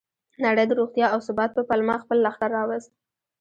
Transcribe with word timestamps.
نړۍ 0.45 0.65
د 0.67 0.71
روغتیا 0.79 1.05
او 1.13 1.19
ثبات 1.27 1.51
په 1.53 1.61
پلمه 1.69 1.95
خپل 2.03 2.17
لښکر 2.25 2.49
راوست. 2.57 2.89